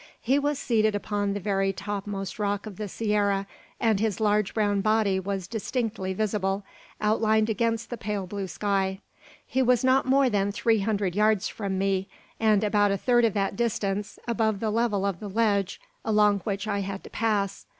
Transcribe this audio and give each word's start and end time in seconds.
He 0.19 0.39
was 0.39 0.57
seated 0.57 0.95
upon 0.95 1.33
the 1.35 1.39
very 1.39 1.71
topmost 1.71 2.39
rock 2.39 2.65
of 2.65 2.77
the 2.77 2.87
sierra, 2.87 3.45
and 3.79 3.99
his 3.99 4.19
large 4.19 4.51
brown 4.55 4.81
body 4.81 5.19
was 5.19 5.45
distinctly 5.47 6.11
visible, 6.11 6.63
outlined 6.99 7.51
against 7.51 7.91
the 7.91 7.97
pale 7.97 8.25
blue 8.25 8.47
sky. 8.47 8.99
He 9.45 9.61
was 9.61 9.83
not 9.83 10.07
more 10.07 10.27
than 10.27 10.51
three 10.51 10.79
hundred 10.79 11.15
yards 11.15 11.47
from 11.49 11.77
me, 11.77 12.07
and 12.39 12.63
about 12.63 12.89
a 12.89 12.97
third 12.97 13.25
of 13.25 13.35
that 13.35 13.55
distance 13.55 14.17
above 14.27 14.59
the 14.59 14.71
level 14.71 15.05
of 15.05 15.19
the 15.19 15.29
ledge 15.29 15.79
along 16.03 16.39
which 16.45 16.67
I 16.67 16.79
had 16.81 17.03
to 17.03 17.11
pass. 17.11 17.67